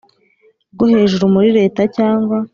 [0.73, 2.37] Rwo hejuru muri leta cyangwa